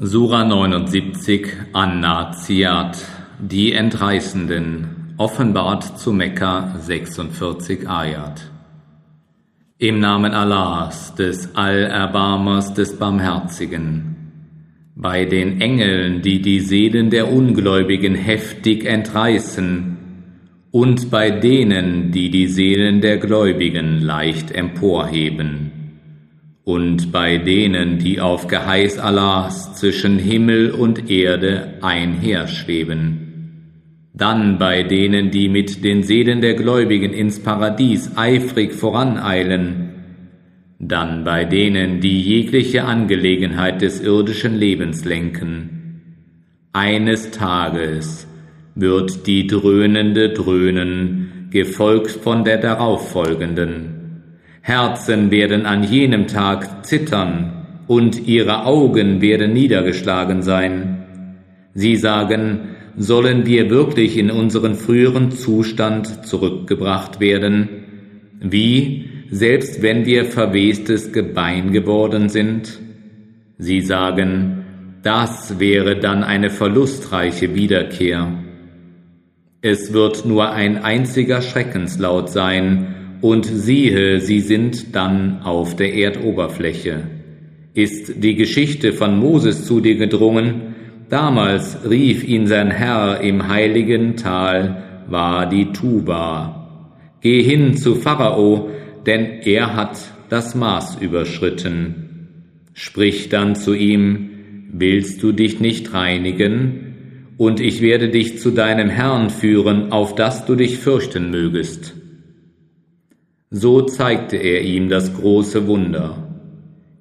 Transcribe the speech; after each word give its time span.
Sura 0.00 0.44
79 0.44 1.48
An-Naziat 1.72 3.04
Die 3.40 3.72
Entreißenden 3.72 5.14
Offenbart 5.16 5.98
zu 5.98 6.12
Mekka 6.12 6.76
46 6.78 7.90
Ayat. 7.90 8.48
Im 9.78 9.98
Namen 9.98 10.34
Allahs, 10.34 11.16
des 11.16 11.52
Allerbarmers, 11.56 12.74
des 12.74 12.96
Barmherzigen. 12.96 14.14
Bei 14.94 15.24
den 15.24 15.60
Engeln, 15.60 16.22
die 16.22 16.42
die 16.42 16.60
Seelen 16.60 17.10
der 17.10 17.32
Ungläubigen 17.32 18.14
heftig 18.14 18.84
entreißen. 18.84 19.96
Und 20.70 21.10
bei 21.10 21.32
denen, 21.32 22.12
die 22.12 22.30
die 22.30 22.46
Seelen 22.46 23.00
der 23.00 23.18
Gläubigen 23.18 24.00
leicht 24.00 24.52
emporheben 24.52 25.77
und 26.68 27.12
bei 27.12 27.38
denen, 27.38 27.98
die 27.98 28.20
auf 28.20 28.46
Geheiß 28.46 28.98
Allahs 28.98 29.74
zwischen 29.76 30.18
Himmel 30.18 30.70
und 30.70 31.10
Erde 31.10 31.78
einherschweben. 31.80 33.72
Dann 34.12 34.58
bei 34.58 34.82
denen, 34.82 35.30
die 35.30 35.48
mit 35.48 35.82
den 35.82 36.02
Seelen 36.02 36.42
der 36.42 36.52
Gläubigen 36.52 37.14
ins 37.14 37.40
Paradies 37.40 38.12
eifrig 38.16 38.74
voraneilen. 38.74 39.94
Dann 40.78 41.24
bei 41.24 41.46
denen, 41.46 42.02
die 42.02 42.20
jegliche 42.20 42.84
Angelegenheit 42.84 43.80
des 43.80 44.02
irdischen 44.02 44.54
Lebens 44.54 45.06
lenken. 45.06 46.02
Eines 46.74 47.30
Tages 47.30 48.28
wird 48.74 49.26
die 49.26 49.46
dröhnende 49.46 50.34
dröhnen, 50.34 51.48
gefolgt 51.50 52.10
von 52.10 52.44
der 52.44 52.58
darauffolgenden 52.58 53.97
Herzen 54.68 55.30
werden 55.30 55.64
an 55.64 55.82
jenem 55.82 56.26
Tag 56.26 56.84
zittern 56.84 57.64
und 57.86 58.28
ihre 58.28 58.66
Augen 58.66 59.22
werden 59.22 59.54
niedergeschlagen 59.54 60.42
sein. 60.42 61.06
Sie 61.72 61.96
sagen, 61.96 62.76
sollen 62.94 63.46
wir 63.46 63.70
wirklich 63.70 64.18
in 64.18 64.30
unseren 64.30 64.74
früheren 64.74 65.30
Zustand 65.30 66.26
zurückgebracht 66.26 67.18
werden, 67.18 67.68
wie 68.40 69.08
selbst 69.30 69.80
wenn 69.80 70.04
wir 70.04 70.26
verwestes 70.26 71.12
Gebein 71.12 71.72
geworden 71.72 72.28
sind? 72.28 72.78
Sie 73.56 73.80
sagen, 73.80 74.66
das 75.02 75.58
wäre 75.58 75.98
dann 75.98 76.22
eine 76.22 76.50
verlustreiche 76.50 77.54
Wiederkehr. 77.54 78.34
Es 79.62 79.94
wird 79.94 80.26
nur 80.26 80.52
ein 80.52 80.76
einziger 80.76 81.40
Schreckenslaut 81.40 82.28
sein, 82.28 82.96
und 83.20 83.44
siehe, 83.44 84.20
sie 84.20 84.40
sind 84.40 84.94
dann 84.94 85.42
auf 85.42 85.76
der 85.76 85.94
Erdoberfläche. 85.94 87.02
Ist 87.74 88.22
die 88.22 88.34
Geschichte 88.34 88.92
von 88.92 89.18
Moses 89.18 89.64
zu 89.64 89.80
dir 89.80 89.96
gedrungen? 89.96 90.74
Damals 91.08 91.78
rief 91.88 92.24
ihn 92.24 92.46
sein 92.46 92.70
Herr 92.70 93.20
im 93.20 93.48
heiligen 93.48 94.16
Tal 94.16 95.04
Wadi 95.08 95.72
Tuba. 95.72 96.94
Geh 97.20 97.42
hin 97.42 97.76
zu 97.76 97.94
Pharao, 97.94 98.70
denn 99.06 99.40
er 99.42 99.74
hat 99.74 99.98
das 100.28 100.54
Maß 100.54 100.98
überschritten. 101.00 102.28
Sprich 102.74 103.28
dann 103.28 103.56
zu 103.56 103.74
ihm, 103.74 104.30
willst 104.72 105.22
du 105.22 105.32
dich 105.32 105.60
nicht 105.60 105.94
reinigen? 105.94 106.84
Und 107.36 107.60
ich 107.60 107.80
werde 107.80 108.08
dich 108.08 108.38
zu 108.38 108.50
deinem 108.50 108.88
Herrn 108.88 109.30
führen, 109.30 109.92
auf 109.92 110.14
dass 110.14 110.44
du 110.44 110.56
dich 110.56 110.78
fürchten 110.78 111.30
mögest. 111.30 111.94
So 113.50 113.82
zeigte 113.82 114.36
er 114.36 114.62
ihm 114.62 114.90
das 114.90 115.14
große 115.14 115.66
Wunder. 115.66 116.16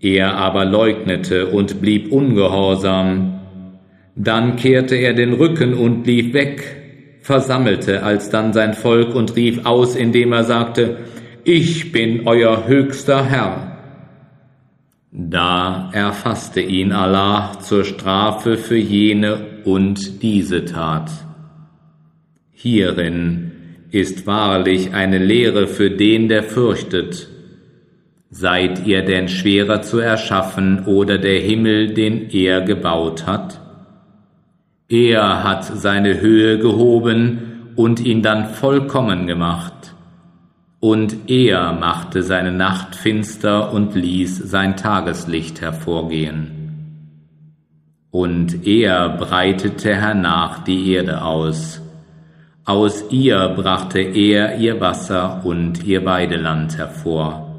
Er 0.00 0.34
aber 0.36 0.66
leugnete 0.66 1.46
und 1.46 1.80
blieb 1.80 2.12
ungehorsam. 2.12 3.40
Dann 4.14 4.56
kehrte 4.56 4.96
er 4.96 5.14
den 5.14 5.32
Rücken 5.32 5.72
und 5.72 6.06
lief 6.06 6.34
weg, 6.34 6.76
versammelte 7.22 8.02
alsdann 8.02 8.52
sein 8.52 8.74
Volk 8.74 9.14
und 9.14 9.34
rief 9.34 9.64
aus, 9.64 9.96
indem 9.96 10.32
er 10.32 10.44
sagte, 10.44 10.98
Ich 11.44 11.90
bin 11.92 12.26
euer 12.26 12.66
höchster 12.66 13.24
Herr. 13.24 13.78
Da 15.10 15.90
erfasste 15.94 16.60
ihn 16.60 16.92
Allah 16.92 17.58
zur 17.60 17.84
Strafe 17.84 18.58
für 18.58 18.76
jene 18.76 19.62
und 19.64 20.22
diese 20.22 20.66
Tat. 20.66 21.10
Hierin 22.52 23.52
ist 23.94 24.26
wahrlich 24.26 24.92
eine 24.92 25.18
Lehre 25.18 25.66
für 25.66 25.90
den, 25.90 26.28
der 26.28 26.42
fürchtet. 26.42 27.28
Seid 28.30 28.84
ihr 28.86 29.02
denn 29.02 29.28
schwerer 29.28 29.82
zu 29.82 30.00
erschaffen 30.00 30.86
oder 30.86 31.18
der 31.18 31.40
Himmel, 31.40 31.94
den 31.94 32.28
er 32.30 32.62
gebaut 32.62 33.26
hat? 33.26 33.60
Er 34.88 35.44
hat 35.44 35.64
seine 35.64 36.20
Höhe 36.20 36.58
gehoben 36.58 37.72
und 37.76 38.00
ihn 38.00 38.22
dann 38.22 38.46
vollkommen 38.46 39.28
gemacht. 39.28 39.94
Und 40.80 41.30
er 41.30 41.72
machte 41.72 42.22
seine 42.22 42.52
Nacht 42.52 42.96
finster 42.96 43.72
und 43.72 43.94
ließ 43.94 44.36
sein 44.36 44.76
Tageslicht 44.76 45.60
hervorgehen. 45.60 46.50
Und 48.10 48.66
er 48.66 49.10
breitete 49.10 49.94
hernach 49.94 50.64
die 50.64 50.92
Erde 50.92 51.22
aus 51.22 51.83
aus 52.64 53.04
ihr 53.10 53.54
brachte 53.56 54.00
er 54.00 54.56
ihr 54.56 54.80
Wasser 54.80 55.42
und 55.44 55.84
ihr 55.84 56.04
Weideland 56.04 56.78
hervor. 56.78 57.50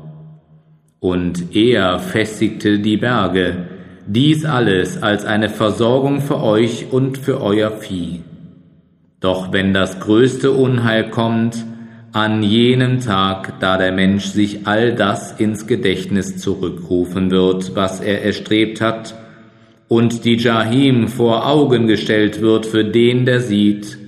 Und 1.00 1.56
er 1.56 2.00
festigte 2.00 2.80
die 2.80 2.98
Berge, 2.98 3.68
dies 4.08 4.46
alles 4.46 5.02
als 5.04 5.26
eine 5.26 5.50
Versorgung 5.50 6.22
für 6.22 6.42
euch 6.42 6.88
und 6.92 7.18
für 7.20 7.42
euer 7.42 7.72
Vieh. 7.72 8.22
Doch 9.20 9.52
wenn 9.52 9.74
das 9.74 10.00
größte 10.00 10.52
Unheil 10.52 11.10
kommt, 11.10 11.64
an 12.12 12.44
jenem 12.44 13.02
Tag, 13.02 13.60
da 13.60 13.78
der 13.78 13.92
Mensch 13.92 14.26
sich 14.26 14.66
all 14.66 14.96
das 14.96 15.34
ins 15.34 15.68
Gedächtnis 15.68 16.38
zurückrufen 16.38 17.30
wird, 17.30 17.76
was 17.76 18.00
er 18.00 18.24
erstrebt 18.24 18.82
hat, 18.82 19.16
und 19.88 20.26
die 20.26 20.38
Jahim 20.38 21.10
vor 21.10 21.46
Augen 21.46 21.88
gestellt 21.88 22.42
wird 22.42 22.66
für 22.66 22.86
den, 22.86 23.26
der 23.26 23.42
sieht, 23.42 24.05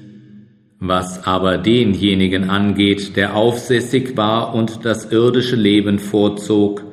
was 0.80 1.26
aber 1.26 1.58
denjenigen 1.58 2.50
angeht, 2.50 3.16
der 3.16 3.36
aufsässig 3.36 4.16
war 4.16 4.54
und 4.54 4.86
das 4.86 5.12
irdische 5.12 5.56
Leben 5.56 5.98
vorzog, 5.98 6.84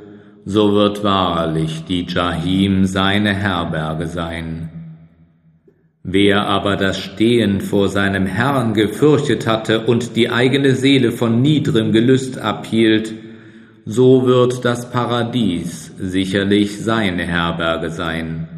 so 0.46 0.72
wird 0.72 1.04
wahrlich 1.04 1.84
die 1.84 2.06
Jahim 2.06 2.86
seine 2.86 3.34
Herberge 3.34 4.06
sein. 4.06 4.70
Wer 6.02 6.46
aber 6.46 6.76
das 6.76 6.98
Stehen 6.98 7.62
vor 7.62 7.88
seinem 7.88 8.26
Herrn 8.26 8.74
gefürchtet 8.74 9.46
hatte 9.46 9.86
und 9.86 10.16
die 10.16 10.28
eigene 10.28 10.74
Seele 10.74 11.12
von 11.12 11.40
niedrigem 11.40 11.92
Gelüst 11.92 12.38
abhielt, 12.38 13.14
so 13.86 14.26
wird 14.26 14.64
das 14.64 14.90
Paradies 14.90 15.92
sicherlich 15.98 16.78
seine 16.82 17.24
Herberge 17.24 17.90
sein. 17.90 18.48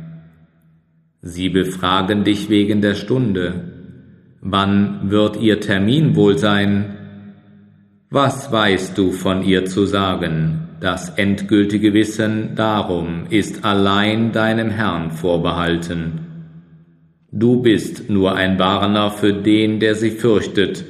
Sie 1.23 1.49
befragen 1.49 2.25
dich 2.25 2.49
wegen 2.49 2.81
der 2.81 2.95
Stunde, 2.95 3.76
Wann 4.49 5.11
wird 5.11 5.41
ihr 5.41 5.59
Termin 5.59 6.15
wohl 6.15 6.39
sein? 6.39 6.95
Was 8.11 8.53
weißt 8.53 8.97
du 8.97 9.11
von 9.11 9.43
ihr 9.43 9.65
zu 9.65 9.87
sagen? 9.87 10.69
Das 10.81 11.11
endgültige 11.11 11.93
Wissen 11.95 12.55
darum 12.55 13.25
ist 13.29 13.65
allein 13.65 14.31
deinem 14.31 14.71
Herrn 14.71 15.11
vorbehalten. 15.11 16.21
Du 17.33 17.61
bist 17.61 18.09
nur 18.09 18.37
ein 18.37 18.57
Warner 18.57 19.11
für 19.11 19.33
den, 19.33 19.81
der 19.81 19.97
sie 19.97 20.13
fürchtet. 20.13 20.85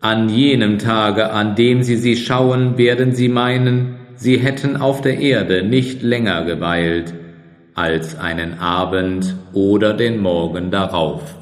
An 0.00 0.30
jenem 0.30 0.78
Tage, 0.78 1.32
an 1.32 1.56
dem 1.56 1.82
sie 1.82 1.96
sie 1.96 2.16
schauen, 2.16 2.78
werden 2.78 3.12
sie 3.12 3.28
meinen, 3.28 3.96
sie 4.14 4.38
hätten 4.38 4.78
auf 4.78 5.02
der 5.02 5.18
Erde 5.18 5.64
nicht 5.64 6.02
länger 6.02 6.46
geweilt 6.46 7.12
als 7.74 8.18
einen 8.18 8.58
Abend 8.58 9.36
oder 9.52 9.92
den 9.92 10.22
Morgen 10.22 10.70
darauf. 10.70 11.39